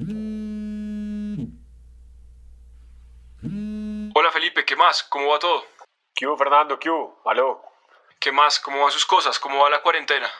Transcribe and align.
Hola 0.00 1.50
Felipe, 4.32 4.64
¿qué 4.64 4.76
más? 4.76 5.02
¿Cómo 5.02 5.30
va 5.30 5.40
todo? 5.40 5.66
¿Qué 6.14 6.24
hubo, 6.24 6.36
Fernando? 6.36 6.78
¿Qué 6.78 6.88
hubo? 6.88 7.20
¿Aló? 7.24 7.64
¿Qué 8.20 8.30
más? 8.30 8.60
¿Cómo 8.60 8.82
van 8.82 8.92
sus 8.92 9.04
cosas? 9.04 9.40
¿Cómo 9.40 9.60
va 9.60 9.70
la 9.70 9.82
cuarentena? 9.82 10.30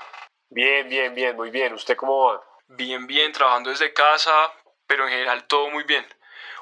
Bien, 0.48 0.88
bien, 0.88 1.12
bien, 1.12 1.34
muy 1.34 1.50
bien. 1.50 1.72
¿Usted 1.72 1.96
cómo 1.96 2.26
va? 2.26 2.40
Bien, 2.68 3.08
bien, 3.08 3.32
trabajando 3.32 3.70
desde 3.70 3.92
casa, 3.92 4.32
pero 4.86 5.04
en 5.04 5.10
general 5.10 5.48
todo 5.48 5.70
muy 5.70 5.82
bien. 5.82 6.06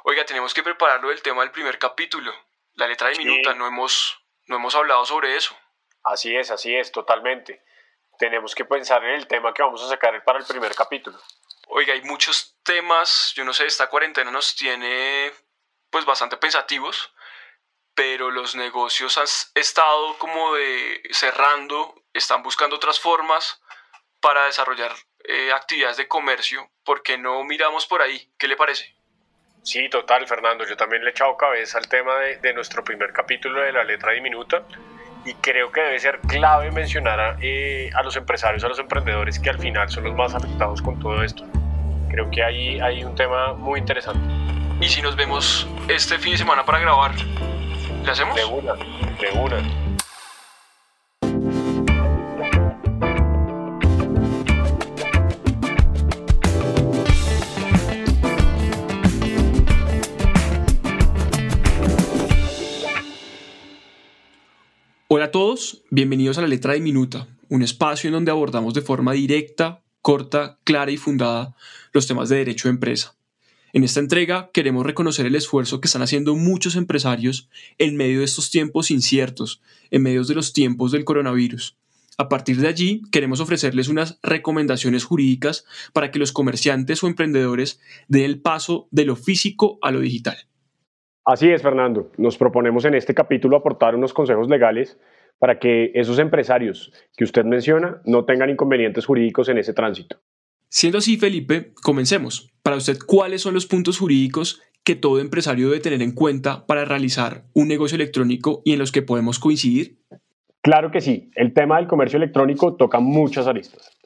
Oiga, 0.05 0.25
tenemos 0.25 0.55
que 0.55 0.63
prepararlo 0.63 1.11
del 1.11 1.21
tema 1.21 1.43
del 1.43 1.51
primer 1.51 1.79
capítulo. 1.79 2.33
La 2.77 2.87
letra 2.87 3.09
de 3.09 3.19
minuta, 3.19 3.53
no 3.53 3.67
hemos, 3.67 4.25
no 4.47 4.57
hemos 4.57 4.75
hablado 4.75 5.05
sobre 5.05 5.37
eso. 5.37 5.55
Así 6.03 6.35
es, 6.35 6.51
así 6.51 6.75
es, 6.75 6.93
totalmente. 6.93 7.63
Tenemos 8.19 8.55
que 8.55 8.65
pensar 8.65 9.05
en 9.05 9.17
el 9.17 9.27
tema 9.27 9.53
que 9.53 9.63
vamos 9.63 9.83
a 9.85 9.89
sacar 9.89 10.25
para 10.25 10.39
el 10.39 10.47
primer 10.47 10.75
capítulo. 10.75 11.19
Oiga, 11.79 11.93
hay 11.93 12.01
muchos 12.01 12.57
temas, 12.63 13.35
yo 13.37 13.45
no 13.45 13.53
sé, 13.53 13.67
esta 13.67 13.89
cuarentena 13.89 14.31
nos 14.31 14.57
tiene 14.57 15.31
pues 15.91 16.07
bastante 16.07 16.39
pensativos, 16.39 17.13
pero 17.95 18.31
los 18.31 18.57
negocios 18.57 19.19
han 19.19 19.27
estado 19.55 20.17
como 20.17 20.55
de 20.55 21.03
cerrando, 21.11 22.03
están 22.15 22.43
buscando 22.43 22.77
otras 22.77 22.99
formas 22.99 23.61
para 24.23 24.47
desarrollar 24.47 24.91
eh, 25.25 25.53
actividades 25.53 25.99
de 25.99 26.09
comercio. 26.09 26.67
¿Por 26.83 27.03
qué 27.03 27.19
no 27.19 27.45
miramos 27.45 27.87
por 27.87 28.01
ahí? 28.01 28.27
¿Qué 28.39 28.49
le 28.49 28.57
parece? 28.57 28.97
Sí, 29.63 29.91
total, 29.91 30.27
Fernando. 30.27 30.65
Yo 30.65 30.79
también 30.79 31.05
le 31.05 31.11
he 31.11 31.13
echado 31.13 31.37
cabeza 31.37 31.77
al 31.77 31.89
tema 31.91 32.17
de, 32.21 32.39
de 32.39 32.55
nuestro 32.55 32.83
primer 32.85 33.13
capítulo 33.13 33.61
de 33.61 33.73
la 33.73 33.85
letra 33.85 34.13
diminuta 34.13 34.67
y 35.27 35.35
creo 35.35 35.71
que 35.71 35.83
debe 35.83 35.99
ser 35.99 36.21
clave 36.21 36.71
mencionar 36.71 37.21
a, 37.21 37.37
eh, 37.43 37.91
a, 37.95 38.03
los 38.03 38.17
empresarios, 38.17 38.65
a 38.65 38.69
los 38.69 38.79
emprendedores 38.79 39.39
que 39.39 39.51
al 39.51 39.59
final 39.59 39.91
son 39.91 40.05
los 40.05 40.15
más 40.15 40.35
afectados 40.35 40.81
con 40.81 40.99
todo 41.01 41.23
esto. 41.23 41.45
Creo 42.17 42.31
que 42.31 42.43
ahí 42.43 42.81
hay 42.81 43.05
un 43.05 43.15
tema 43.15 43.53
muy 43.53 43.79
interesante. 43.79 44.27
¿Y 44.81 44.89
si 44.89 45.03
nos 45.03 45.17
vemos 45.17 45.69
este 45.87 46.19
fin 46.19 46.33
de 46.33 46.39
semana 46.39 46.65
para 46.65 46.79
grabar? 46.79 47.15
¿Le 47.15 48.11
hacemos? 48.11 48.35
De 48.35 48.43
una, 48.47 48.73
de 48.73 49.39
una. 49.39 49.87
Hola 65.09 65.27
a 65.27 65.31
todos, 65.31 65.83
bienvenidos 65.91 66.39
a 66.39 66.41
la 66.41 66.47
letra 66.47 66.73
diminuta, 66.73 67.27
un 67.51 67.61
espacio 67.61 68.09
en 68.09 68.15
donde 68.15 68.31
abordamos 68.31 68.73
de 68.73 68.81
forma 68.81 69.13
directa, 69.13 69.83
corta, 70.07 70.61
clara 70.63 70.93
y 70.93 70.99
fundada 70.99 71.57
los 71.93 72.07
temas 72.07 72.29
de 72.29 72.37
derecho 72.37 72.69
de 72.69 72.75
empresa. 72.75 73.17
En 73.73 73.83
esta 73.83 73.99
entrega 73.99 74.51
queremos 74.53 74.87
reconocer 74.87 75.27
el 75.27 75.35
esfuerzo 75.35 75.81
que 75.81 75.89
están 75.89 76.01
haciendo 76.01 76.37
muchos 76.37 76.77
empresarios 76.77 77.51
en 77.79 77.97
medio 77.97 78.21
de 78.21 78.25
estos 78.25 78.53
tiempos 78.53 78.93
inciertos, 78.93 79.61
en 79.91 80.05
medio 80.05 80.23
de 80.23 80.37
los 80.37 80.53
tiempos 80.53 80.93
del 80.93 81.05
coronavirus. 81.05 81.77
A 82.19 82.29
partir 82.29 82.59
de 82.59 82.69
allí, 82.69 83.03
queremos 83.11 83.41
ofrecerles 83.41 83.89
unas 83.89 84.21
recomendaciones 84.23 85.03
jurídicas 85.03 85.67
para 85.93 86.13
que 86.13 86.21
los 86.21 86.31
comerciantes 86.31 87.03
o 87.03 87.09
emprendedores 87.09 87.81
den 88.07 88.23
el 88.23 88.41
paso 88.41 88.87
de 88.93 89.07
lo 89.07 89.17
físico 89.17 89.81
a 89.83 89.91
lo 89.91 89.99
digital. 89.99 90.37
Así 91.25 91.49
es, 91.49 91.63
Fernando. 91.63 92.13
Nos 92.17 92.39
proponemos 92.39 92.85
en 92.85 92.95
este 92.95 93.13
capítulo 93.13 93.57
aportar 93.57 93.97
unos 93.97 94.15
consejos 94.15 94.49
legales 94.49 95.01
para 95.39 95.59
que 95.59 95.91
esos 95.95 96.19
empresarios 96.19 96.93
que 97.17 97.25
usted 97.25 97.45
menciona 97.45 98.01
no 98.05 98.25
tengan 98.25 98.51
inconvenientes 98.51 99.07
jurídicos 99.07 99.49
en 99.49 99.59
ese 99.59 99.75
tránsito. 99.75 100.19
Siendo 100.69 100.99
así, 100.99 101.17
Felipe, 101.17 101.73
comencemos. 101.83 102.53
Para 102.63 102.77
usted, 102.77 102.99
¿cuáles 103.07 103.43
son 103.43 103.55
los 103.55 103.67
puntos 103.67 103.99
jurídicos 103.99 104.63
que 104.85 104.97
todo 104.97 105.21
empresario 105.21 105.69
debe 105.69 105.81
tener 105.81 106.03
en 106.03 106.13
cuenta 106.13 106.67
para 106.67 106.85
realizar 106.85 107.45
un 107.55 107.69
negocio 107.69 107.97
electrónico 107.97 108.63
y 108.65 108.73
en 108.73 108.79
los 108.79 108.93
que 108.93 109.03
podemos 109.03 109.39
coincidir? 109.39 109.99
Claro 110.63 110.91
que 110.91 111.01
sí. 111.01 111.31
El 111.35 111.55
tema 111.55 111.77
del 111.77 111.87
comercio 111.87 112.17
electrónico 112.17 112.77
toca 112.77 112.99
muchas 112.99 113.47
aristas. 113.47 113.97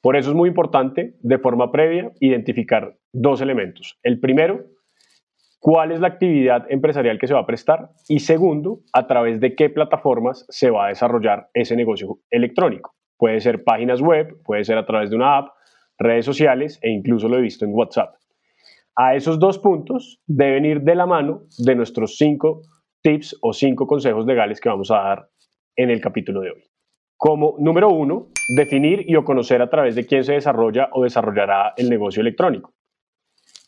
Por 0.00 0.16
eso 0.16 0.30
es 0.30 0.36
muy 0.36 0.48
importante, 0.48 1.16
de 1.20 1.38
forma 1.38 1.72
previa, 1.72 2.12
identificar 2.20 2.98
dos 3.12 3.40
elementos. 3.40 3.98
El 4.02 4.20
primero, 4.20 4.64
cuál 5.58 5.92
es 5.92 6.00
la 6.00 6.08
actividad 6.08 6.66
empresarial 6.70 7.18
que 7.18 7.26
se 7.26 7.34
va 7.34 7.40
a 7.40 7.46
prestar 7.46 7.90
y 8.08 8.20
segundo, 8.20 8.80
a 8.92 9.06
través 9.06 9.40
de 9.40 9.54
qué 9.54 9.70
plataformas 9.70 10.46
se 10.48 10.70
va 10.70 10.86
a 10.86 10.88
desarrollar 10.88 11.48
ese 11.54 11.76
negocio 11.76 12.20
electrónico. 12.30 12.94
Puede 13.16 13.40
ser 13.40 13.64
páginas 13.64 14.00
web, 14.00 14.40
puede 14.44 14.64
ser 14.64 14.78
a 14.78 14.86
través 14.86 15.10
de 15.10 15.16
una 15.16 15.38
app, 15.38 15.48
redes 15.98 16.24
sociales 16.24 16.78
e 16.82 16.90
incluso 16.90 17.28
lo 17.28 17.38
he 17.38 17.42
visto 17.42 17.64
en 17.64 17.74
WhatsApp. 17.74 18.14
A 18.96 19.14
esos 19.14 19.38
dos 19.38 19.58
puntos 19.58 20.20
deben 20.26 20.64
ir 20.64 20.82
de 20.82 20.94
la 20.94 21.06
mano 21.06 21.42
de 21.58 21.74
nuestros 21.74 22.16
cinco 22.16 22.62
tips 23.02 23.36
o 23.42 23.52
cinco 23.52 23.86
consejos 23.86 24.26
legales 24.26 24.60
que 24.60 24.68
vamos 24.68 24.90
a 24.90 24.96
dar 24.96 25.28
en 25.76 25.90
el 25.90 26.00
capítulo 26.00 26.40
de 26.40 26.50
hoy. 26.50 26.64
Como 27.16 27.56
número 27.58 27.88
uno, 27.88 28.28
definir 28.56 29.04
y 29.08 29.16
o 29.16 29.24
conocer 29.24 29.60
a 29.60 29.70
través 29.70 29.96
de 29.96 30.06
quién 30.06 30.22
se 30.24 30.34
desarrolla 30.34 30.88
o 30.92 31.02
desarrollará 31.02 31.74
el 31.76 31.90
negocio 31.90 32.20
electrónico. 32.20 32.74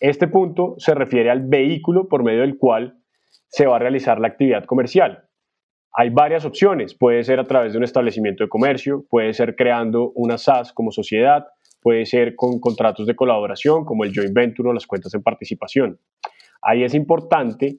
Este 0.01 0.29
punto 0.29 0.77
se 0.79 0.95
refiere 0.95 1.31
al 1.31 1.43
vehículo 1.47 2.09
por 2.09 2.25
medio 2.25 2.41
del 2.41 2.57
cual 2.57 2.97
se 3.49 3.67
va 3.67 3.77
a 3.77 3.79
realizar 3.79 4.19
la 4.19 4.29
actividad 4.29 4.65
comercial. 4.65 5.25
Hay 5.93 6.09
varias 6.09 6.47
opciones, 6.47 6.95
puede 6.95 7.23
ser 7.23 7.39
a 7.39 7.47
través 7.47 7.73
de 7.73 7.79
un 7.79 7.85
establecimiento 7.85 8.43
de 8.43 8.49
comercio, 8.49 9.05
puede 9.11 9.35
ser 9.35 9.57
creando 9.57 10.11
una 10.15 10.39
SAS 10.39 10.73
como 10.73 10.91
sociedad, 10.91 11.49
puede 11.83 12.07
ser 12.07 12.35
con 12.35 12.61
contratos 12.61 13.07
de 13.07 13.15
colaboración 13.15 13.85
como 13.85 14.05
el 14.05 14.15
joint 14.15 14.33
venture 14.33 14.71
o 14.71 14.73
las 14.73 14.87
cuentas 14.87 15.13
en 15.13 15.23
participación. 15.23 15.99
Ahí 16.63 16.83
es 16.83 16.95
importante, 16.95 17.79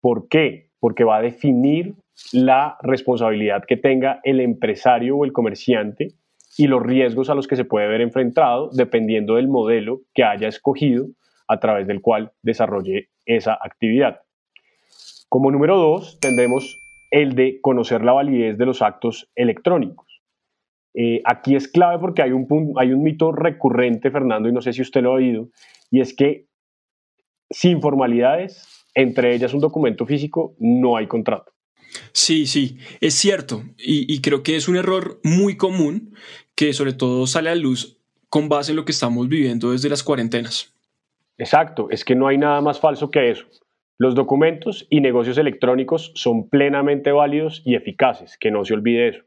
¿por 0.00 0.28
qué? 0.28 0.70
Porque 0.78 1.02
va 1.02 1.16
a 1.16 1.22
definir 1.22 1.96
la 2.32 2.76
responsabilidad 2.82 3.64
que 3.66 3.76
tenga 3.76 4.20
el 4.22 4.40
empresario 4.40 5.16
o 5.16 5.24
el 5.24 5.32
comerciante 5.32 6.14
y 6.56 6.68
los 6.68 6.82
riesgos 6.82 7.28
a 7.28 7.34
los 7.34 7.48
que 7.48 7.56
se 7.56 7.64
puede 7.64 7.88
ver 7.88 8.02
enfrentado 8.02 8.70
dependiendo 8.72 9.34
del 9.34 9.48
modelo 9.48 10.02
que 10.14 10.22
haya 10.22 10.46
escogido 10.46 11.06
a 11.48 11.60
través 11.60 11.86
del 11.86 12.00
cual 12.00 12.32
desarrolle 12.42 13.10
esa 13.24 13.54
actividad. 13.54 14.20
Como 15.28 15.50
número 15.50 15.76
dos, 15.76 16.18
tendremos 16.20 16.80
el 17.10 17.34
de 17.34 17.60
conocer 17.60 18.04
la 18.04 18.12
validez 18.12 18.58
de 18.58 18.66
los 18.66 18.82
actos 18.82 19.30
electrónicos. 19.34 20.06
Eh, 20.94 21.20
aquí 21.24 21.56
es 21.56 21.68
clave 21.68 21.98
porque 21.98 22.22
hay 22.22 22.32
un, 22.32 22.74
hay 22.78 22.92
un 22.92 23.02
mito 23.02 23.32
recurrente, 23.32 24.10
Fernando, 24.10 24.48
y 24.48 24.52
no 24.52 24.62
sé 24.62 24.72
si 24.72 24.82
usted 24.82 25.02
lo 25.02 25.10
ha 25.10 25.14
oído, 25.14 25.50
y 25.90 26.00
es 26.00 26.14
que 26.14 26.46
sin 27.50 27.82
formalidades, 27.82 28.86
entre 28.94 29.34
ellas 29.34 29.52
un 29.52 29.60
documento 29.60 30.06
físico, 30.06 30.54
no 30.58 30.96
hay 30.96 31.06
contrato. 31.06 31.52
Sí, 32.12 32.46
sí, 32.46 32.78
es 33.00 33.14
cierto, 33.14 33.62
y, 33.78 34.12
y 34.12 34.20
creo 34.20 34.42
que 34.42 34.56
es 34.56 34.68
un 34.68 34.76
error 34.76 35.20
muy 35.22 35.56
común 35.56 36.14
que 36.54 36.72
sobre 36.72 36.94
todo 36.94 37.26
sale 37.26 37.50
a 37.50 37.54
luz 37.54 38.00
con 38.30 38.48
base 38.48 38.72
en 38.72 38.76
lo 38.76 38.84
que 38.84 38.92
estamos 38.92 39.28
viviendo 39.28 39.72
desde 39.72 39.88
las 39.88 40.02
cuarentenas. 40.02 40.75
Exacto, 41.38 41.88
es 41.90 42.04
que 42.04 42.14
no 42.14 42.28
hay 42.28 42.38
nada 42.38 42.60
más 42.60 42.80
falso 42.80 43.10
que 43.10 43.30
eso. 43.30 43.46
Los 43.98 44.14
documentos 44.14 44.86
y 44.90 45.00
negocios 45.00 45.38
electrónicos 45.38 46.12
son 46.14 46.48
plenamente 46.48 47.12
válidos 47.12 47.62
y 47.64 47.74
eficaces, 47.74 48.36
que 48.38 48.50
no 48.50 48.64
se 48.64 48.74
olvide 48.74 49.08
eso. 49.08 49.22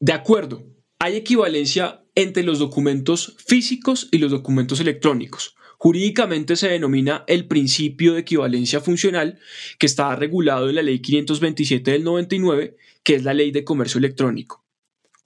De 0.00 0.12
acuerdo, 0.12 0.62
hay 1.00 1.16
equivalencia 1.16 2.04
entre 2.14 2.42
los 2.42 2.58
documentos 2.58 3.36
físicos 3.44 4.08
y 4.12 4.18
los 4.18 4.30
documentos 4.30 4.80
electrónicos. 4.80 5.56
Jurídicamente 5.78 6.56
se 6.56 6.68
denomina 6.68 7.24
el 7.28 7.46
principio 7.46 8.14
de 8.14 8.20
equivalencia 8.20 8.80
funcional 8.80 9.38
que 9.78 9.86
está 9.86 10.14
regulado 10.16 10.68
en 10.68 10.74
la 10.74 10.82
Ley 10.82 11.00
527 11.00 11.92
del 11.92 12.02
99, 12.02 12.76
que 13.04 13.14
es 13.14 13.22
la 13.22 13.34
Ley 13.34 13.52
de 13.52 13.62
Comercio 13.62 13.98
Electrónico. 13.98 14.64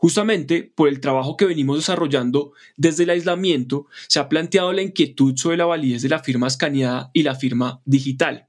Justamente 0.03 0.65
por 0.65 0.89
el 0.89 0.99
trabajo 0.99 1.37
que 1.37 1.45
venimos 1.45 1.77
desarrollando 1.77 2.55
desde 2.77 3.05
el 3.05 3.11
aislamiento, 3.11 3.87
se 4.09 4.19
ha 4.19 4.29
planteado 4.29 4.73
la 4.73 4.83
inquietud 4.83 5.37
sobre 5.37 5.57
la 5.57 5.65
validez 5.65 6.03
de 6.03 6.09
la 6.09 6.19
firma 6.19 6.49
escaneada 6.49 7.13
y 7.13 7.23
la 7.23 7.37
firma 7.37 7.81
digital. 7.85 8.49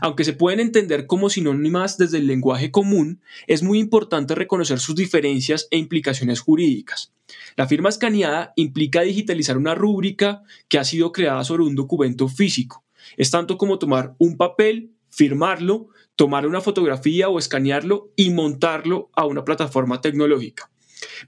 Aunque 0.00 0.24
se 0.24 0.32
pueden 0.32 0.58
entender 0.58 1.06
como 1.06 1.28
sinónimas 1.28 1.98
desde 1.98 2.16
el 2.16 2.26
lenguaje 2.26 2.70
común, 2.70 3.20
es 3.46 3.62
muy 3.62 3.78
importante 3.78 4.34
reconocer 4.34 4.80
sus 4.80 4.94
diferencias 4.94 5.68
e 5.70 5.76
implicaciones 5.76 6.40
jurídicas. 6.40 7.12
La 7.56 7.68
firma 7.68 7.90
escaneada 7.90 8.54
implica 8.56 9.02
digitalizar 9.02 9.58
una 9.58 9.74
rúbrica 9.74 10.44
que 10.68 10.78
ha 10.78 10.84
sido 10.84 11.12
creada 11.12 11.44
sobre 11.44 11.64
un 11.64 11.74
documento 11.74 12.26
físico. 12.26 12.84
Es 13.18 13.30
tanto 13.30 13.58
como 13.58 13.78
tomar 13.78 14.14
un 14.16 14.38
papel, 14.38 14.92
firmarlo, 15.10 15.88
tomar 16.14 16.46
una 16.46 16.62
fotografía 16.62 17.28
o 17.28 17.38
escanearlo 17.38 18.08
y 18.16 18.30
montarlo 18.30 19.10
a 19.12 19.26
una 19.26 19.44
plataforma 19.44 20.00
tecnológica. 20.00 20.70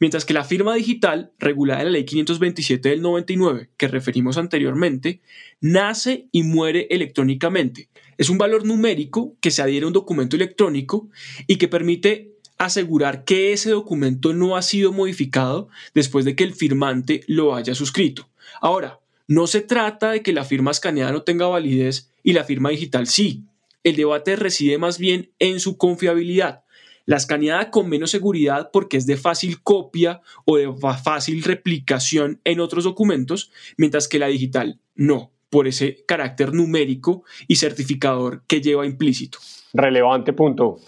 Mientras 0.01 0.25
que 0.25 0.35
la 0.35 0.45
firma 0.45 0.75
digital, 0.75 1.33
regulada 1.39 1.81
en 1.81 1.87
la 1.87 1.93
Ley 1.93 2.05
527 2.05 2.89
del 2.89 3.03
99, 3.03 3.71
que 3.77 3.89
referimos 3.89 4.39
anteriormente, 4.39 5.21
nace 5.61 6.29
y 6.33 6.43
muere 6.43 6.87
electrónicamente. 6.91 7.89
Es 8.17 8.31
un 8.31 8.39
valor 8.39 8.65
numérico 8.65 9.37
que 9.41 9.51
se 9.51 9.63
adhiere 9.63 9.85
a 9.85 9.89
un 9.89 9.93
documento 9.93 10.37
electrónico 10.37 11.09
y 11.47 11.57
que 11.57 11.69
permite 11.69 12.33
asegurar 12.59 13.25
que 13.25 13.53
ese 13.53 13.71
documento 13.71 14.35
no 14.35 14.57
ha 14.57 14.63
sido 14.63 14.93
modificado 14.93 15.69
después 15.95 16.25
de 16.25 16.35
que 16.35 16.45
el 16.45 16.55
firmante 16.55 17.23
lo 17.27 17.55
haya 17.55 17.75
suscrito. 17.75 18.29
Ahora, 18.61 19.01
No 19.31 19.47
se 19.47 19.61
trata 19.61 20.13
de 20.13 20.23
que 20.23 20.33
la 20.33 20.43
firma 20.43 20.71
escaneada 20.71 21.13
no 21.13 21.23
tenga 21.23 21.47
validez 21.47 22.11
y 22.23 22.33
la 22.33 22.45
firma 22.45 22.71
digital 22.71 23.07
sí. 23.07 23.45
El 23.85 23.95
debate 23.95 24.37
reside 24.37 24.79
más 24.79 24.99
bien 24.99 25.33
en 25.39 25.61
su 25.61 25.77
confiabilidad. 25.77 26.65
La 27.09 27.17
escaneada 27.17 27.71
con 27.71 27.89
menos 27.89 28.11
seguridad 28.11 28.69
porque 28.71 28.99
es 28.99 29.07
de 29.07 29.17
fácil 29.17 29.63
copia 29.63 30.21
o 30.45 30.59
de 30.59 30.71
fácil 31.03 31.43
replicación 31.43 32.39
en 32.45 32.61
otros 32.61 32.85
documentos, 32.85 33.51
mientras 33.79 34.09
que 34.09 34.19
la 34.19 34.27
digital 34.27 34.79
no, 34.95 35.33
por 35.49 35.67
ese 35.67 36.05
carácter 36.07 36.53
numérico 36.53 37.25
y 37.47 37.57
certificador 37.57 38.43
que 38.47 38.61
lleva 38.61 38.85
implícito. 38.85 39.39
Relevante 39.73 40.35
punto, 40.35 40.81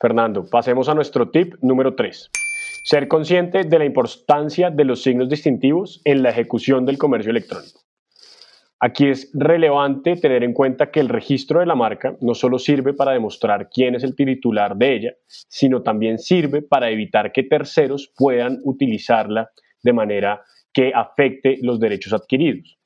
Fernando. 0.00 0.50
Pasemos 0.50 0.88
a 0.88 0.94
nuestro 0.94 1.30
tip 1.30 1.54
número 1.62 1.94
3. 1.94 2.28
Ser 2.82 3.06
consciente 3.06 3.62
de 3.62 3.78
la 3.78 3.84
importancia 3.84 4.70
de 4.70 4.84
los 4.84 5.04
signos 5.04 5.28
distintivos 5.28 6.00
en 6.04 6.24
la 6.24 6.30
ejecución 6.30 6.86
del 6.86 6.98
comercio 6.98 7.30
electrónico. 7.30 7.87
Aquí 8.80 9.08
es 9.08 9.30
relevante 9.34 10.14
tener 10.14 10.44
en 10.44 10.52
cuenta 10.52 10.92
que 10.92 11.00
el 11.00 11.08
registro 11.08 11.58
de 11.58 11.66
la 11.66 11.74
marca 11.74 12.16
no 12.20 12.34
solo 12.34 12.60
sirve 12.60 12.94
para 12.94 13.12
demostrar 13.12 13.68
quién 13.70 13.96
es 13.96 14.04
el 14.04 14.14
titular 14.14 14.76
de 14.76 14.94
ella, 14.94 15.14
sino 15.26 15.82
también 15.82 16.18
sirve 16.18 16.62
para 16.62 16.88
evitar 16.88 17.32
que 17.32 17.42
terceros 17.42 18.12
puedan 18.16 18.58
utilizarla 18.62 19.50
de 19.82 19.92
manera 19.92 20.42
que 20.72 20.92
afecte 20.94 21.58
los 21.60 21.80
derechos 21.80 22.12
adquiridos. 22.12 22.78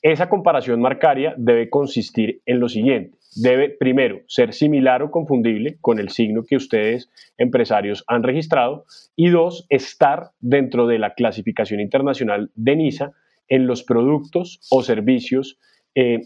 Esa 0.00 0.28
comparación 0.28 0.80
marcaria 0.80 1.34
debe 1.36 1.70
consistir 1.70 2.42
en 2.44 2.58
lo 2.58 2.68
siguiente. 2.68 3.16
Debe, 3.36 3.70
primero, 3.70 4.22
ser 4.26 4.52
similar 4.52 5.04
o 5.04 5.12
confundible 5.12 5.76
con 5.80 6.00
el 6.00 6.08
signo 6.08 6.42
que 6.42 6.56
ustedes, 6.56 7.08
empresarios, 7.38 8.02
han 8.08 8.24
registrado. 8.24 8.84
Y 9.14 9.28
dos, 9.28 9.66
estar 9.68 10.32
dentro 10.40 10.88
de 10.88 10.98
la 10.98 11.14
clasificación 11.14 11.78
internacional 11.78 12.50
de 12.56 12.74
NISA 12.74 13.12
en 13.52 13.66
los 13.66 13.84
productos 13.84 14.60
o 14.70 14.82
servicios 14.82 15.58
eh, 15.94 16.20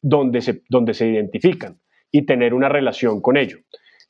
donde, 0.00 0.40
se, 0.40 0.62
donde 0.68 0.94
se 0.94 1.08
identifican 1.08 1.80
y 2.12 2.24
tener 2.24 2.54
una 2.54 2.68
relación 2.68 3.20
con 3.20 3.36
ello. 3.36 3.58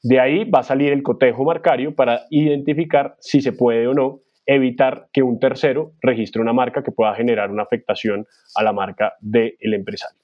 De 0.02 0.20
ahí 0.20 0.44
va 0.44 0.60
a 0.60 0.64
salir 0.64 0.92
el 0.92 1.02
cotejo 1.02 1.46
marcario 1.46 1.94
para 1.94 2.26
identificar 2.28 3.16
si 3.20 3.40
se 3.40 3.52
puede 3.52 3.86
o 3.88 3.94
no 3.94 4.20
evitar 4.44 5.08
que 5.14 5.22
un 5.22 5.40
tercero 5.40 5.94
registre 6.02 6.42
una 6.42 6.52
marca 6.52 6.82
que 6.82 6.92
pueda 6.92 7.14
generar 7.14 7.50
una 7.50 7.62
afectación 7.62 8.26
a 8.54 8.62
la 8.62 8.74
marca 8.74 9.14
del 9.20 9.56
empresario. 9.60 10.20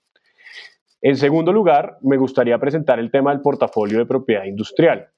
En 1.01 1.17
segundo 1.17 1.51
lugar, 1.51 1.97
me 2.03 2.19
gustaría 2.19 2.59
presentar 2.59 2.99
el 2.99 3.11
tema 3.11 3.31
del 3.33 3.41
portafolio 3.41 3.99
de 3.99 4.07
propiedad 4.07 4.45
industrial. 4.45 5.09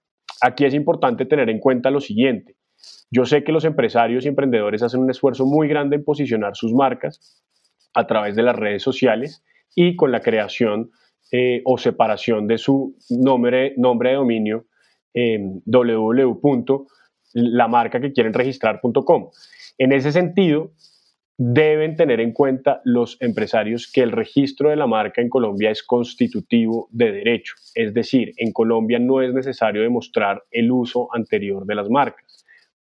Aquí 0.42 0.64
es 0.64 0.74
importante 0.74 1.26
tener 1.26 1.50
en 1.50 1.58
cuenta 1.58 1.90
lo 1.90 2.00
siguiente. 2.00 2.54
Yo 3.10 3.24
sé 3.24 3.44
que 3.44 3.52
los 3.52 3.64
empresarios 3.64 4.24
y 4.24 4.28
emprendedores 4.28 4.82
hacen 4.82 5.00
un 5.00 5.10
esfuerzo 5.10 5.46
muy 5.46 5.68
grande 5.68 5.96
en 5.96 6.04
posicionar 6.04 6.56
sus 6.56 6.72
marcas 6.72 7.42
a 7.94 8.06
través 8.06 8.36
de 8.36 8.42
las 8.42 8.56
redes 8.56 8.82
sociales 8.82 9.42
y 9.74 9.96
con 9.96 10.12
la 10.12 10.20
creación 10.20 10.90
eh, 11.32 11.62
o 11.64 11.78
separación 11.78 12.46
de 12.46 12.58
su 12.58 12.96
nombre, 13.10 13.74
nombre 13.76 14.10
de 14.10 14.16
dominio 14.16 14.66
eh, 15.14 15.38
www.lamarca 15.64 16.80
que 18.00 18.12
quieren 18.12 18.32
registrar.com. 18.32 19.30
En 19.78 19.92
ese 19.92 20.12
sentido, 20.12 20.72
deben 21.38 21.96
tener 21.96 22.20
en 22.20 22.32
cuenta 22.32 22.80
los 22.84 23.20
empresarios 23.20 23.90
que 23.92 24.02
el 24.02 24.12
registro 24.12 24.70
de 24.70 24.76
la 24.76 24.86
marca 24.86 25.20
en 25.20 25.28
Colombia 25.28 25.70
es 25.70 25.82
constitutivo 25.82 26.88
de 26.90 27.12
derecho. 27.12 27.54
Es 27.74 27.92
decir, 27.92 28.32
en 28.38 28.52
Colombia 28.52 28.98
no 28.98 29.20
es 29.20 29.34
necesario 29.34 29.82
demostrar 29.82 30.42
el 30.50 30.70
uso 30.70 31.08
anterior 31.14 31.66
de 31.66 31.74
las 31.74 31.90
marcas. 31.90 32.25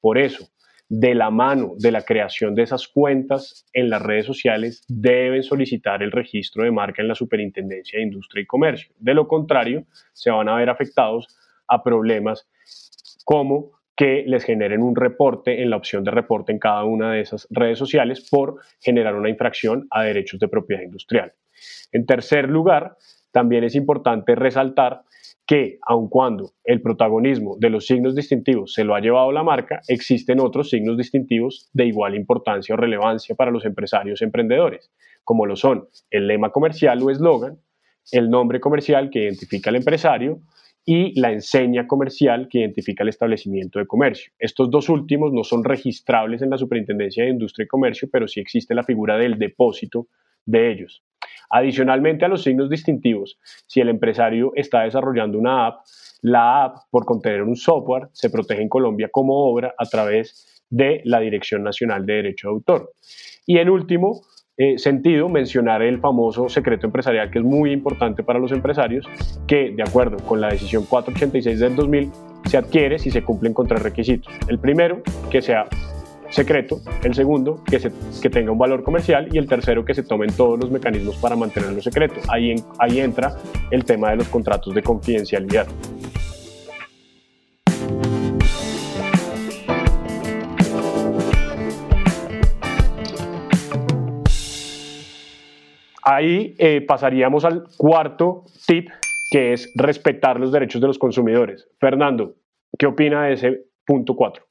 Por 0.06 0.20
eso, 0.20 0.48
de 0.88 1.16
la 1.16 1.32
mano 1.32 1.74
de 1.80 1.92
la 1.92 2.04
creación 2.04 2.54
de 2.54 2.62
esas 2.62 2.88
cuentas 2.88 3.66
en 3.74 3.90
las 3.90 4.04
redes 4.04 4.28
sociales, 4.28 4.86
deben 4.88 5.42
solicitar 5.42 6.04
el 6.04 6.12
registro 6.12 6.64
de 6.64 6.70
marca 6.70 7.02
en 7.02 7.08
la 7.08 7.16
Superintendencia 7.16 7.98
de 7.98 8.06
Industria 8.06 8.44
y 8.44 8.46
Comercio. 8.46 8.94
De 9.00 9.16
lo 9.16 9.28
contrario, 9.28 9.88
se 10.14 10.30
van 10.30 10.48
a 10.48 10.58
ver 10.58 10.70
afectados 10.70 11.36
a 11.68 11.82
problemas 11.82 12.48
como 13.24 13.72
que 13.98 14.26
les 14.28 14.44
generen 14.44 14.84
un 14.84 14.96
reporte 14.96 15.64
en 15.64 15.72
la 15.72 15.78
opción 15.78 16.04
de 16.04 16.12
reporte 16.12 16.52
en 16.52 16.60
cada 16.60 16.84
una 16.84 17.14
de 17.14 17.22
esas 17.22 17.48
redes 17.50 17.80
sociales 17.80 18.30
por 18.30 18.60
generar 18.80 19.16
una 19.16 19.32
infracción 19.32 19.88
a 19.90 20.04
derechos 20.04 20.40
de 20.40 20.50
propiedad 20.50 20.84
industrial. 20.84 21.34
En 21.92 22.06
tercer 22.06 22.48
lugar, 22.48 22.96
también 23.32 23.64
es 23.64 23.74
importante 23.74 24.36
resaltar 24.36 25.02
que, 25.46 25.78
aun 25.86 26.10
cuando 26.10 26.54
el 26.64 26.82
protagonismo 26.82 27.56
de 27.60 27.70
los 27.70 27.86
signos 27.86 28.16
distintivos 28.16 28.74
se 28.74 28.84
lo 28.84 28.96
ha 28.96 29.00
llevado 29.00 29.32
la 29.32 29.44
marca, 29.44 29.82
existen 29.88 30.40
otros 30.40 30.70
signos 30.70 30.98
distintivos 30.98 31.70
de 31.74 31.86
igual 31.86 32.16
importancia 32.16 32.74
o 32.74 32.78
relevancia 32.78 33.36
para 33.36 33.52
los 33.52 33.66
empresarios 33.66 34.22
emprendedores, 34.22 34.92
como 35.24 35.46
lo 35.46 35.56
son 35.56 35.88
el 36.10 36.28
lema 36.28 36.52
comercial 36.52 37.02
o 37.04 37.12
eslogan, 37.12 37.60
el 38.12 38.30
nombre 38.30 38.60
comercial 38.60 39.10
que 39.10 39.24
identifica 39.24 39.70
al 39.70 39.76
empresario 39.78 40.42
y 40.86 41.20
la 41.20 41.32
enseña 41.32 41.88
comercial 41.88 42.48
que 42.50 42.60
identifica 42.60 43.04
el 43.04 43.10
establecimiento 43.10 43.80
de 43.80 43.88
comercio. 43.88 44.32
Estos 44.38 44.70
dos 44.70 44.88
últimos 44.90 45.34
no 45.34 45.44
son 45.44 45.64
registrables 45.64 46.44
en 46.44 46.52
la 46.52 46.58
Superintendencia 46.58 47.24
de 47.24 47.32
Industria 47.32 47.66
y 47.66 47.68
Comercio, 47.68 48.08
pero 48.12 48.28
sí 48.28 48.40
existe 48.40 48.76
la 48.76 48.84
figura 48.84 49.18
del 49.18 49.40
depósito 49.40 50.08
de 50.46 50.72
ellos. 50.72 51.04
Adicionalmente 51.50 52.26
a 52.26 52.28
los 52.28 52.44
signos 52.44 52.70
distintivos, 52.70 53.38
si 53.68 53.82
el 53.82 53.90
empresario 53.90 54.52
está 54.56 54.84
desarrollando 54.84 55.38
una 55.38 55.68
app, 55.68 55.82
la 56.22 56.66
app, 56.66 56.78
por 56.90 57.06
contener 57.06 57.44
un 57.44 57.56
software, 57.56 58.10
se 58.14 58.30
protege 58.30 58.62
en 58.62 58.70
Colombia 58.70 59.10
como 59.12 59.46
obra 59.46 59.74
a 59.78 59.86
través 59.86 60.64
de 60.70 61.02
la 61.06 61.20
Dirección 61.20 61.64
Nacional 61.64 62.06
de 62.06 62.14
Derecho 62.14 62.48
de 62.48 62.54
Autor. 62.54 62.94
Y 63.46 63.60
en 63.60 63.70
último 63.70 64.22
eh, 64.58 64.78
sentido, 64.78 65.28
mencionar 65.28 65.82
el 65.82 66.00
famoso 66.00 66.48
secreto 66.48 66.88
empresarial 66.88 67.30
que 67.30 67.40
es 67.40 67.46
muy 67.46 67.74
importante 67.74 68.24
para 68.24 68.40
los 68.40 68.54
empresarios, 68.54 69.06
que 69.48 69.72
de 69.72 69.84
acuerdo 69.84 70.18
con 70.26 70.40
la 70.40 70.48
decisión 70.48 70.86
486 70.86 71.60
del 71.60 71.76
2000 71.76 72.12
se 72.46 72.58
adquiere 72.58 72.98
si 72.98 73.12
se 73.12 73.22
cumplen 73.22 73.54
con 73.54 73.68
tres 73.68 73.82
requisitos. 73.82 74.34
El 74.48 74.60
primero, 74.60 75.02
que 75.30 75.42
sea 75.42 75.68
secreto, 76.36 76.82
el 77.02 77.16
segundo, 77.16 77.64
que, 77.64 78.30
tenga 78.30 78.52
un 78.52 78.58
valor 78.58 78.84
comercial 78.84 79.30
y 79.32 79.38
el 79.38 79.48
tercero, 79.48 79.86
que 79.86 79.94
se 79.94 80.04
tomen 80.04 80.36
todos 80.36 80.60
los 80.60 80.70
mecanismos 80.70 81.16
para 81.16 81.38
mantenerlo 81.38 81.82
secreto. 81.82 82.16
Ahí, 82.28 83.00
entra 83.00 83.38
el 83.72 83.86
tema 83.86 84.12
de 84.12 84.18
los 84.18 84.28
contratos 84.28 84.76
de 84.76 84.84
confidencialidad. 84.84 85.66
Ahí 96.04 96.54
eh, 96.60 96.82
pasaríamos 96.82 97.46
al 97.46 97.64
cuarto 97.78 98.44
tip, 98.68 98.90
que 99.32 99.54
es 99.54 99.72
respetar 99.76 100.40
los 100.40 100.52
derechos 100.52 100.82
de 100.82 100.88
los 100.88 101.00
consumidores. 101.00 101.68
Fernando, 101.80 102.36
¿qué 102.78 102.86
opina 102.86 103.24
de 103.24 103.34
ese 103.34 103.62
punto 103.86 104.16
cuatro? 104.16 104.46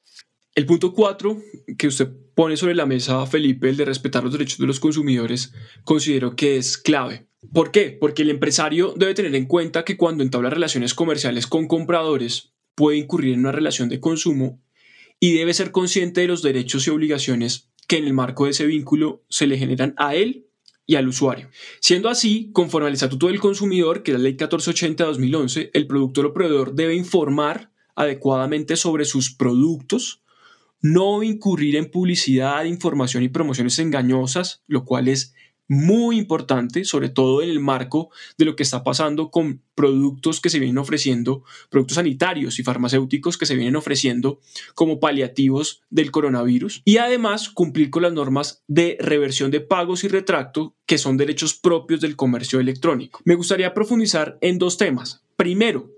El 0.54 0.66
punto 0.66 0.92
cuatro 0.92 1.42
que 1.76 1.88
usted 1.88 2.08
pone 2.36 2.56
sobre 2.56 2.76
la 2.76 2.86
mesa, 2.86 3.26
Felipe, 3.26 3.68
el 3.68 3.76
de 3.76 3.86
respetar 3.86 4.22
los 4.22 4.32
derechos 4.32 4.58
de 4.58 4.68
los 4.68 4.78
consumidores, 4.78 5.52
considero 5.82 6.36
que 6.36 6.56
es 6.56 6.78
clave. 6.78 7.26
¿Por 7.52 7.72
qué? 7.72 7.90
Porque 7.90 8.22
el 8.22 8.30
empresario 8.30 8.94
debe 8.96 9.14
tener 9.14 9.34
en 9.34 9.46
cuenta 9.46 9.84
que 9.84 9.96
cuando 9.96 10.22
entabla 10.22 10.50
relaciones 10.50 10.94
comerciales 10.94 11.48
con 11.48 11.66
compradores, 11.66 12.52
puede 12.76 12.98
incurrir 12.98 13.34
en 13.34 13.40
una 13.40 13.50
relación 13.50 13.88
de 13.88 13.98
consumo 13.98 14.62
y 15.18 15.34
debe 15.34 15.54
ser 15.54 15.72
consciente 15.72 16.20
de 16.20 16.28
los 16.28 16.42
derechos 16.42 16.86
y 16.86 16.90
obligaciones 16.90 17.70
que 17.88 17.96
en 17.96 18.04
el 18.04 18.12
marco 18.12 18.44
de 18.44 18.52
ese 18.52 18.66
vínculo 18.66 19.24
se 19.28 19.48
le 19.48 19.58
generan 19.58 19.94
a 19.96 20.14
él 20.14 20.46
y 20.86 20.94
al 20.94 21.08
usuario. 21.08 21.48
Siendo 21.80 22.08
así, 22.08 22.50
conforme 22.52 22.86
al 22.86 22.94
Estatuto 22.94 23.26
del 23.26 23.40
Consumidor, 23.40 24.04
que 24.04 24.12
es 24.12 24.18
la 24.18 24.22
Ley 24.22 24.32
1480 24.34 25.02
de 25.02 25.08
2011, 25.08 25.70
el 25.74 25.86
productor 25.88 26.26
o 26.26 26.32
proveedor 26.32 26.74
debe 26.74 26.94
informar 26.94 27.72
adecuadamente 27.96 28.76
sobre 28.76 29.04
sus 29.04 29.34
productos, 29.34 30.23
no 30.84 31.22
incurrir 31.22 31.76
en 31.76 31.90
publicidad, 31.90 32.62
información 32.66 33.22
y 33.22 33.30
promociones 33.30 33.78
engañosas, 33.78 34.62
lo 34.66 34.84
cual 34.84 35.08
es 35.08 35.32
muy 35.66 36.18
importante, 36.18 36.84
sobre 36.84 37.08
todo 37.08 37.40
en 37.40 37.48
el 37.48 37.58
marco 37.58 38.10
de 38.36 38.44
lo 38.44 38.54
que 38.54 38.62
está 38.62 38.84
pasando 38.84 39.30
con 39.30 39.62
productos 39.74 40.42
que 40.42 40.50
se 40.50 40.58
vienen 40.58 40.76
ofreciendo, 40.76 41.42
productos 41.70 41.94
sanitarios 41.94 42.58
y 42.58 42.62
farmacéuticos 42.62 43.38
que 43.38 43.46
se 43.46 43.54
vienen 43.54 43.76
ofreciendo 43.76 44.40
como 44.74 45.00
paliativos 45.00 45.80
del 45.88 46.10
coronavirus. 46.10 46.82
Y 46.84 46.98
además 46.98 47.48
cumplir 47.48 47.88
con 47.88 48.02
las 48.02 48.12
normas 48.12 48.62
de 48.68 48.98
reversión 49.00 49.50
de 49.50 49.62
pagos 49.62 50.04
y 50.04 50.08
retracto, 50.08 50.76
que 50.84 50.98
son 50.98 51.16
derechos 51.16 51.54
propios 51.54 52.02
del 52.02 52.14
comercio 52.14 52.60
electrónico. 52.60 53.22
Me 53.24 53.36
gustaría 53.36 53.72
profundizar 53.72 54.36
en 54.42 54.58
dos 54.58 54.76
temas. 54.76 55.24
Primero, 55.36 55.90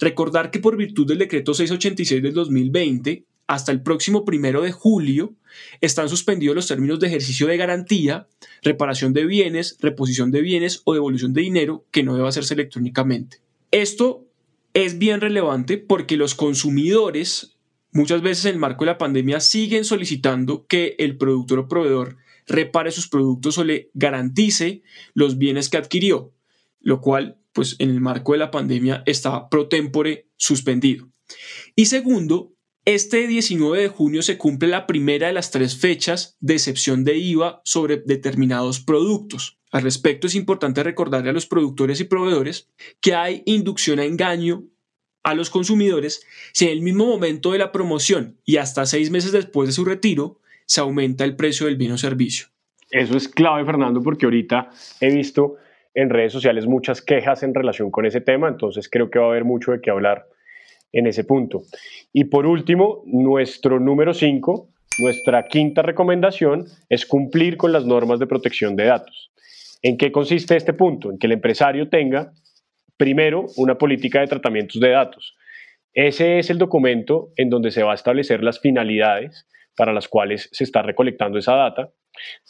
recordar 0.00 0.50
que 0.50 0.58
por 0.58 0.76
virtud 0.76 1.06
del 1.06 1.18
decreto 1.18 1.54
686 1.54 2.20
del 2.20 2.34
2020, 2.34 3.24
hasta 3.52 3.70
el 3.70 3.82
próximo 3.82 4.24
primero 4.24 4.62
de 4.62 4.72
julio 4.72 5.34
están 5.82 6.08
suspendidos 6.08 6.56
los 6.56 6.68
términos 6.68 6.98
de 7.00 7.08
ejercicio 7.08 7.46
de 7.46 7.58
garantía, 7.58 8.26
reparación 8.62 9.12
de 9.12 9.26
bienes, 9.26 9.76
reposición 9.80 10.30
de 10.30 10.40
bienes 10.40 10.80
o 10.84 10.94
devolución 10.94 11.34
de 11.34 11.42
dinero 11.42 11.84
que 11.90 12.02
no 12.02 12.16
deba 12.16 12.30
hacerse 12.30 12.54
electrónicamente. 12.54 13.40
Esto 13.70 14.24
es 14.72 14.98
bien 14.98 15.20
relevante 15.20 15.76
porque 15.76 16.16
los 16.16 16.34
consumidores 16.34 17.58
muchas 17.92 18.22
veces 18.22 18.46
en 18.46 18.52
el 18.52 18.58
marco 18.58 18.86
de 18.86 18.92
la 18.92 18.98
pandemia 18.98 19.38
siguen 19.40 19.84
solicitando 19.84 20.66
que 20.66 20.96
el 20.98 21.18
productor 21.18 21.58
o 21.58 21.68
proveedor 21.68 22.16
repare 22.46 22.90
sus 22.90 23.06
productos 23.06 23.58
o 23.58 23.64
le 23.64 23.90
garantice 23.92 24.82
los 25.12 25.36
bienes 25.36 25.68
que 25.68 25.76
adquirió, 25.76 26.32
lo 26.80 27.02
cual, 27.02 27.38
pues 27.52 27.76
en 27.80 27.90
el 27.90 28.00
marco 28.00 28.32
de 28.32 28.38
la 28.38 28.50
pandemia, 28.50 29.02
está 29.04 29.50
pro 29.50 29.68
tempore 29.68 30.30
suspendido. 30.38 31.08
Y 31.76 31.84
segundo, 31.86 32.51
este 32.84 33.28
19 33.28 33.80
de 33.80 33.88
junio 33.88 34.22
se 34.22 34.36
cumple 34.38 34.68
la 34.68 34.88
primera 34.88 35.28
de 35.28 35.32
las 35.32 35.52
tres 35.52 35.78
fechas 35.78 36.36
de 36.40 36.54
excepción 36.54 37.04
de 37.04 37.16
IVA 37.16 37.60
sobre 37.64 37.98
determinados 37.98 38.80
productos. 38.80 39.60
Al 39.70 39.82
respecto, 39.82 40.26
es 40.26 40.34
importante 40.34 40.82
recordarle 40.82 41.30
a 41.30 41.32
los 41.32 41.46
productores 41.46 42.00
y 42.00 42.04
proveedores 42.04 42.70
que 43.00 43.14
hay 43.14 43.44
inducción 43.46 44.00
a 44.00 44.04
engaño 44.04 44.64
a 45.22 45.34
los 45.34 45.48
consumidores 45.48 46.26
si 46.52 46.64
en 46.64 46.72
el 46.72 46.82
mismo 46.82 47.06
momento 47.06 47.52
de 47.52 47.58
la 47.58 47.70
promoción 47.70 48.38
y 48.44 48.56
hasta 48.56 48.84
seis 48.84 49.12
meses 49.12 49.30
después 49.30 49.68
de 49.68 49.72
su 49.72 49.84
retiro 49.84 50.40
se 50.66 50.80
aumenta 50.80 51.22
el 51.22 51.36
precio 51.36 51.66
del 51.66 51.76
bien 51.76 51.92
o 51.92 51.98
servicio. 51.98 52.48
Eso 52.90 53.16
es 53.16 53.28
clave, 53.28 53.64
Fernando, 53.64 54.02
porque 54.02 54.26
ahorita 54.26 54.70
he 55.00 55.14
visto 55.14 55.54
en 55.94 56.10
redes 56.10 56.32
sociales 56.32 56.66
muchas 56.66 57.00
quejas 57.00 57.44
en 57.44 57.54
relación 57.54 57.92
con 57.92 58.06
ese 58.06 58.20
tema, 58.20 58.48
entonces 58.48 58.88
creo 58.90 59.08
que 59.08 59.20
va 59.20 59.26
a 59.26 59.28
haber 59.28 59.44
mucho 59.44 59.70
de 59.70 59.80
qué 59.80 59.90
hablar 59.90 60.26
en 60.92 61.06
ese 61.06 61.24
punto. 61.24 61.62
Y 62.12 62.24
por 62.24 62.46
último, 62.46 63.02
nuestro 63.06 63.80
número 63.80 64.14
5, 64.14 64.68
nuestra 64.98 65.46
quinta 65.46 65.82
recomendación 65.82 66.66
es 66.88 67.06
cumplir 67.06 67.56
con 67.56 67.72
las 67.72 67.86
normas 67.86 68.18
de 68.18 68.26
protección 68.26 68.76
de 68.76 68.84
datos. 68.84 69.32
¿En 69.82 69.96
qué 69.96 70.12
consiste 70.12 70.56
este 70.56 70.74
punto? 70.74 71.10
En 71.10 71.18
que 71.18 71.26
el 71.26 71.32
empresario 71.32 71.88
tenga, 71.88 72.32
primero, 72.96 73.46
una 73.56 73.76
política 73.76 74.20
de 74.20 74.28
tratamientos 74.28 74.80
de 74.80 74.90
datos. 74.90 75.34
Ese 75.94 76.38
es 76.38 76.50
el 76.50 76.58
documento 76.58 77.32
en 77.36 77.50
donde 77.50 77.70
se 77.70 77.82
va 77.82 77.92
a 77.92 77.96
establecer 77.96 78.42
las 78.42 78.60
finalidades 78.60 79.46
para 79.76 79.92
las 79.92 80.08
cuales 80.08 80.48
se 80.52 80.64
está 80.64 80.82
recolectando 80.82 81.38
esa 81.38 81.54
data. 81.54 81.90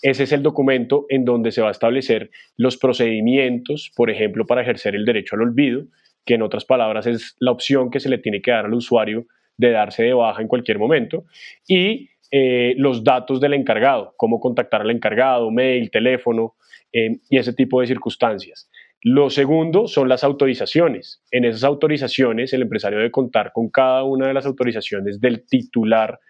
Ese 0.02 0.24
es 0.24 0.32
el 0.32 0.42
documento 0.42 1.06
en 1.08 1.24
donde 1.24 1.52
se 1.52 1.62
va 1.62 1.68
a 1.68 1.72
establecer 1.72 2.30
los 2.56 2.76
procedimientos, 2.76 3.92
por 3.96 4.10
ejemplo, 4.10 4.46
para 4.46 4.62
ejercer 4.62 4.94
el 4.94 5.04
derecho 5.04 5.36
al 5.36 5.42
olvido, 5.42 5.84
que 6.24 6.34
en 6.34 6.42
otras 6.42 6.64
palabras 6.64 7.06
es 7.06 7.36
la 7.38 7.50
opción 7.50 7.90
que 7.90 8.00
se 8.00 8.08
le 8.08 8.18
tiene 8.18 8.40
que 8.40 8.50
dar 8.50 8.66
al 8.66 8.74
usuario 8.74 9.26
de 9.56 9.70
darse 9.70 10.02
de 10.02 10.14
baja 10.14 10.42
en 10.42 10.48
cualquier 10.48 10.78
momento. 10.78 11.24
Y 11.66 12.10
eh, 12.30 12.74
los 12.78 13.04
datos 13.04 13.40
del 13.40 13.54
encargado, 13.54 14.14
cómo 14.16 14.40
contactar 14.40 14.80
al 14.80 14.90
encargado, 14.90 15.50
mail, 15.50 15.90
teléfono, 15.90 16.54
eh, 16.92 17.18
y 17.28 17.38
ese 17.38 17.52
tipo 17.52 17.80
de 17.80 17.86
circunstancias. 17.86 18.70
Lo 19.00 19.30
segundo 19.30 19.88
son 19.88 20.08
las 20.08 20.22
autorizaciones. 20.22 21.22
En 21.30 21.44
esas 21.44 21.64
autorizaciones, 21.64 22.52
el 22.52 22.62
empresario 22.62 22.98
debe 22.98 23.10
contar 23.10 23.52
con 23.52 23.68
cada 23.68 24.04
una 24.04 24.28
de 24.28 24.34
las 24.34 24.46
autorizaciones 24.46 25.20
del 25.20 25.44
titular 25.46 26.20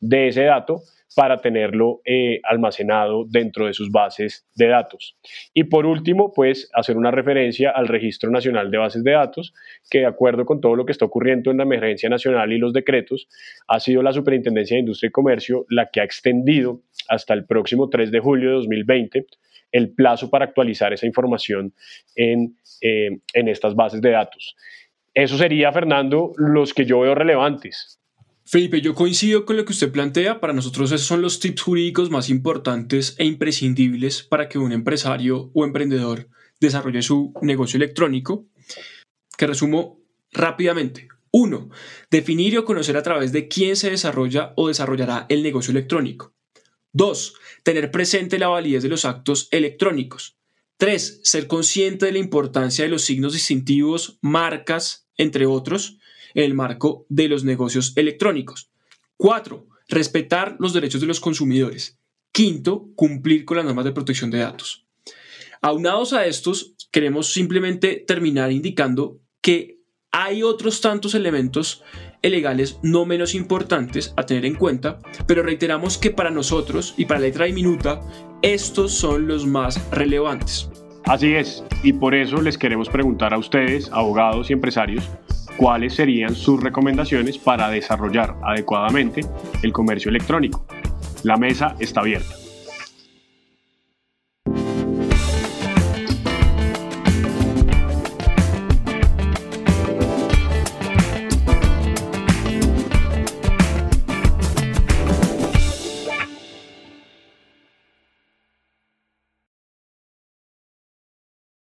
de 0.00 0.28
ese 0.28 0.44
dato 0.44 0.80
para 1.14 1.38
tenerlo 1.38 2.00
eh, 2.04 2.40
almacenado 2.44 3.24
dentro 3.28 3.66
de 3.66 3.74
sus 3.74 3.90
bases 3.90 4.46
de 4.54 4.68
datos. 4.68 5.16
Y 5.54 5.64
por 5.64 5.86
último, 5.86 6.32
pues 6.32 6.70
hacer 6.74 6.96
una 6.96 7.10
referencia 7.10 7.70
al 7.70 7.88
Registro 7.88 8.30
Nacional 8.30 8.70
de 8.70 8.78
Bases 8.78 9.04
de 9.04 9.12
Datos, 9.12 9.54
que 9.90 10.00
de 10.00 10.06
acuerdo 10.06 10.44
con 10.44 10.60
todo 10.60 10.76
lo 10.76 10.86
que 10.86 10.92
está 10.92 11.04
ocurriendo 11.04 11.50
en 11.50 11.58
la 11.58 11.64
emergencia 11.64 12.08
nacional 12.08 12.52
y 12.52 12.58
los 12.58 12.72
decretos, 12.72 13.28
ha 13.68 13.80
sido 13.80 14.02
la 14.02 14.12
Superintendencia 14.12 14.76
de 14.76 14.80
Industria 14.80 15.08
y 15.08 15.12
Comercio 15.12 15.66
la 15.68 15.90
que 15.90 16.00
ha 16.00 16.04
extendido 16.04 16.82
hasta 17.08 17.34
el 17.34 17.44
próximo 17.46 17.88
3 17.88 18.10
de 18.10 18.20
julio 18.20 18.50
de 18.50 18.56
2020 18.56 19.26
el 19.72 19.94
plazo 19.94 20.28
para 20.28 20.44
actualizar 20.44 20.92
esa 20.92 21.06
información 21.06 21.72
en, 22.14 22.56
eh, 22.82 23.20
en 23.32 23.48
estas 23.48 23.74
bases 23.74 24.02
de 24.02 24.10
datos. 24.10 24.54
Eso 25.14 25.36
sería, 25.36 25.72
Fernando, 25.72 26.32
los 26.36 26.72
que 26.72 26.84
yo 26.84 27.00
veo 27.00 27.14
relevantes. 27.14 28.01
Felipe, 28.52 28.82
yo 28.82 28.94
coincido 28.94 29.46
con 29.46 29.56
lo 29.56 29.64
que 29.64 29.72
usted 29.72 29.90
plantea. 29.90 30.38
Para 30.38 30.52
nosotros 30.52 30.92
esos 30.92 31.06
son 31.06 31.22
los 31.22 31.40
tips 31.40 31.62
jurídicos 31.62 32.10
más 32.10 32.28
importantes 32.28 33.14
e 33.16 33.24
imprescindibles 33.24 34.24
para 34.24 34.46
que 34.50 34.58
un 34.58 34.72
empresario 34.72 35.50
o 35.54 35.64
emprendedor 35.64 36.28
desarrolle 36.60 37.00
su 37.00 37.32
negocio 37.40 37.78
electrónico, 37.78 38.44
que 39.38 39.46
resumo 39.46 40.02
rápidamente. 40.32 41.08
Uno, 41.30 41.70
Definir 42.10 42.58
o 42.58 42.66
conocer 42.66 42.98
a 42.98 43.02
través 43.02 43.32
de 43.32 43.48
quién 43.48 43.74
se 43.74 43.88
desarrolla 43.88 44.52
o 44.56 44.68
desarrollará 44.68 45.24
el 45.30 45.42
negocio 45.42 45.70
electrónico. 45.70 46.34
2. 46.92 47.34
Tener 47.62 47.90
presente 47.90 48.38
la 48.38 48.48
validez 48.48 48.82
de 48.82 48.90
los 48.90 49.06
actos 49.06 49.48
electrónicos. 49.50 50.36
3. 50.76 51.20
Ser 51.24 51.46
consciente 51.46 52.04
de 52.04 52.12
la 52.12 52.18
importancia 52.18 52.84
de 52.84 52.90
los 52.90 53.00
signos 53.00 53.32
distintivos, 53.32 54.18
marcas, 54.20 55.08
entre 55.16 55.46
otros, 55.46 55.96
en 56.34 56.44
el 56.44 56.54
marco 56.54 57.06
de 57.08 57.28
los 57.28 57.44
negocios 57.44 57.92
electrónicos. 57.96 58.70
4. 59.16 59.66
Respetar 59.88 60.56
los 60.58 60.72
derechos 60.72 61.00
de 61.00 61.06
los 61.06 61.20
consumidores. 61.20 61.98
Quinto, 62.32 62.88
cumplir 62.94 63.44
con 63.44 63.58
las 63.58 63.66
normas 63.66 63.84
de 63.84 63.92
protección 63.92 64.30
de 64.30 64.38
datos. 64.38 64.86
Aunados 65.60 66.12
a 66.12 66.26
estos, 66.26 66.74
queremos 66.90 67.32
simplemente 67.32 68.02
terminar 68.06 68.50
indicando 68.50 69.20
que 69.40 69.78
hay 70.10 70.42
otros 70.42 70.80
tantos 70.80 71.14
elementos 71.14 71.82
legales 72.22 72.78
no 72.82 73.06
menos 73.06 73.34
importantes 73.34 74.12
a 74.16 74.26
tener 74.26 74.44
en 74.44 74.54
cuenta, 74.54 74.98
pero 75.26 75.42
reiteramos 75.42 75.98
que 75.98 76.10
para 76.10 76.30
nosotros 76.30 76.94
y 76.96 77.06
para 77.06 77.20
la 77.20 77.26
letra 77.26 77.46
diminuta, 77.46 78.00
estos 78.42 78.92
son 78.92 79.26
los 79.26 79.46
más 79.46 79.90
relevantes. 79.90 80.68
Así 81.04 81.34
es, 81.34 81.64
y 81.82 81.92
por 81.92 82.14
eso 82.14 82.40
les 82.40 82.58
queremos 82.58 82.88
preguntar 82.88 83.34
a 83.34 83.38
ustedes, 83.38 83.90
abogados 83.92 84.50
y 84.50 84.52
empresarios, 84.52 85.08
cuáles 85.56 85.94
serían 85.94 86.34
sus 86.34 86.62
recomendaciones 86.62 87.38
para 87.38 87.68
desarrollar 87.70 88.36
adecuadamente 88.42 89.22
el 89.62 89.72
comercio 89.72 90.10
electrónico. 90.10 90.66
La 91.22 91.36
mesa 91.36 91.76
está 91.78 92.00
abierta. 92.00 92.41